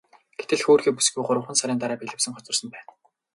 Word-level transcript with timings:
Гэтэл 0.39 0.61
хөөрхий 0.65 0.93
бүсгүй 0.95 1.23
гуравхан 1.25 1.57
сарын 1.59 1.79
дараа 1.79 1.99
бэлэвсрэн 1.99 2.35
хоцорсон 2.35 2.67
байна. 2.71 2.87